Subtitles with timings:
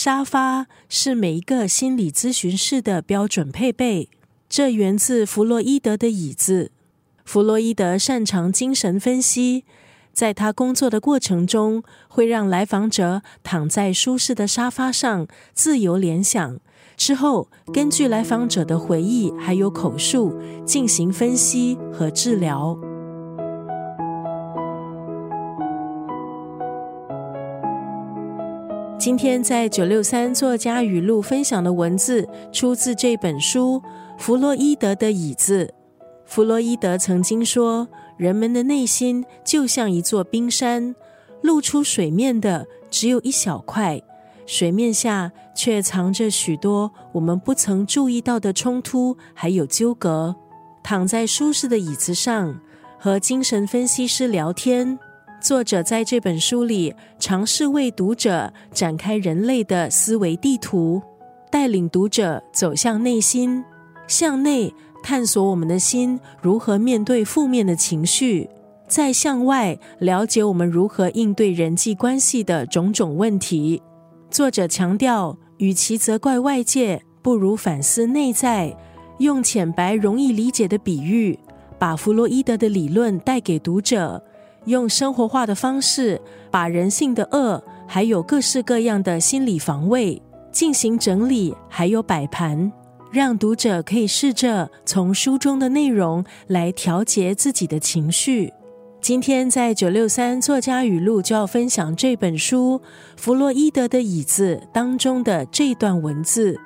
[0.00, 4.08] 沙发是每一个心理咨询师的标准配备。
[4.48, 6.70] 这源自弗洛伊德的椅子。
[7.24, 9.64] 弗洛伊德擅长精神分析，
[10.12, 16.60] 在他工作的过程中，会让来访者躺在舒适的沙发上，自由联想。
[16.96, 22.78] 之后，根据来访者的回忆还有口述进行分析和治疗。
[28.98, 33.80] 今天在九六三作家语录分享的文字，出自这本书
[34.18, 35.66] 《弗洛伊德的椅子》。
[36.26, 37.86] 弗洛伊德曾经说
[38.18, 40.96] ：“人们的内心就像一座冰山，
[41.42, 44.02] 露出水面的只有一小块，
[44.46, 50.34] 水面下却藏着许多我们不曾注意到的冲突还有纠葛。”
[50.82, 52.60] 躺在舒适的椅子上，
[52.98, 54.98] 和精神分析师聊天。
[55.40, 61.00] 作者在这本书里尝试为读者展开人类的思维地图，
[61.50, 63.64] 带领读者走向内心，
[64.06, 64.72] 向内。
[65.00, 68.50] 探索我们的心如何面对负面的情绪，
[68.88, 73.80] 再向外了解我们如何应对人际关系的种种问题。
[74.28, 78.76] 作者强调，与其责怪外界，不如反思内在。
[79.18, 81.38] 用浅白、容易理解的比喻，
[81.78, 84.22] 把弗洛伊德的理论带给读者，
[84.68, 92.70] 用生活化的方式，把人性的恶，还有各式各样的心理防卫进行整理，还有摆盘。
[93.10, 98.52] 让读者可以试着从书中的内容来调节自己的情绪。
[99.00, 102.78] 今天在九六三作家语录就要分享这本书
[103.16, 106.58] 《弗洛伊德的椅子》当中的这段文字。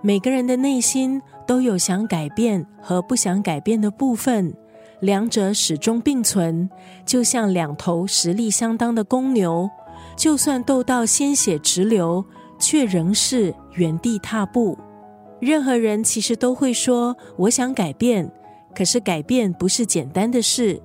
[0.00, 4.54] 每个人的内心都有想改变和不想改变的部分，
[5.02, 6.70] 两者始终并存，
[7.04, 9.68] 就像两头实力相当的公牛，
[10.16, 12.24] 就算斗到鲜血直流，
[12.56, 14.78] 却仍是原地踏步。
[15.40, 18.30] 任何人其实都会说：“我想改变。”
[18.72, 20.80] 可是改变不是简单的事，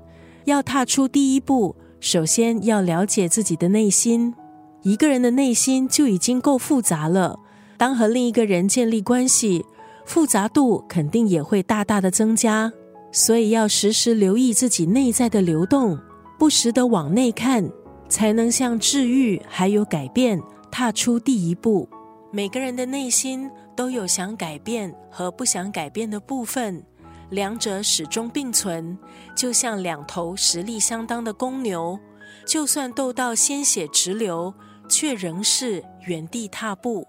[0.45, 4.33] 要踏出第一步，首先要了解自己的内心。
[4.81, 7.39] 一个人的内心就已经够复杂了，
[7.77, 9.63] 当和另一个人建立关系，
[10.05, 12.73] 复杂度肯定也会大大的增加。
[13.11, 15.97] 所以要时时留意自己内在的流动，
[16.37, 17.69] 不时的往内看，
[18.09, 20.41] 才能向治愈还有改变
[20.71, 21.87] 踏出第一步。
[22.31, 23.49] 每个人的内心。
[23.77, 26.83] 都有想改变和不想改变的部分，
[27.29, 28.97] 两者始终并存，
[29.35, 31.99] 就像两头实力相当的公牛，
[32.43, 34.51] 就算斗到鲜血直流，
[34.89, 37.07] 却仍是原地踏步。